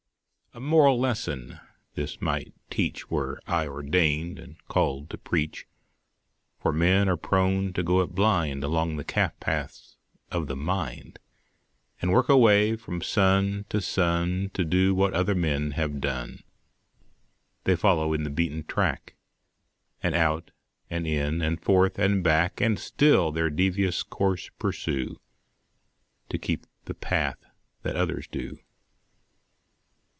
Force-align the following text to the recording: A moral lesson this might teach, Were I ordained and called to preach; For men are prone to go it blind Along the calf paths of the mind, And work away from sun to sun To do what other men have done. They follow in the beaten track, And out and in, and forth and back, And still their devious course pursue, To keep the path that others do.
A 0.53 0.59
moral 0.59 0.99
lesson 0.99 1.61
this 1.95 2.19
might 2.19 2.53
teach, 2.69 3.09
Were 3.09 3.39
I 3.47 3.67
ordained 3.67 4.37
and 4.37 4.57
called 4.67 5.09
to 5.11 5.17
preach; 5.17 5.65
For 6.59 6.73
men 6.73 7.07
are 7.07 7.15
prone 7.15 7.71
to 7.71 7.81
go 7.81 8.01
it 8.01 8.09
blind 8.13 8.61
Along 8.61 8.97
the 8.97 9.05
calf 9.05 9.31
paths 9.39 9.95
of 10.29 10.47
the 10.47 10.57
mind, 10.57 11.19
And 12.01 12.11
work 12.11 12.27
away 12.27 12.75
from 12.75 13.01
sun 13.01 13.63
to 13.69 13.79
sun 13.79 14.51
To 14.53 14.65
do 14.65 14.93
what 14.93 15.13
other 15.13 15.35
men 15.35 15.71
have 15.71 16.01
done. 16.01 16.43
They 17.63 17.77
follow 17.77 18.11
in 18.11 18.23
the 18.25 18.29
beaten 18.29 18.65
track, 18.65 19.15
And 20.03 20.13
out 20.13 20.51
and 20.89 21.07
in, 21.07 21.41
and 21.41 21.61
forth 21.61 21.97
and 21.97 22.21
back, 22.25 22.59
And 22.59 22.77
still 22.77 23.31
their 23.31 23.49
devious 23.49 24.03
course 24.03 24.49
pursue, 24.59 25.17
To 26.27 26.37
keep 26.37 26.65
the 26.83 26.93
path 26.93 27.37
that 27.83 27.95
others 27.95 28.27
do. 28.27 28.59